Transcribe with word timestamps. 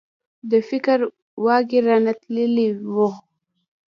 د 0.49 0.51
فکر 0.69 0.99
واګي 1.45 1.79
رانه 1.87 2.13
تللي 2.21 2.67
وو. 2.93 3.09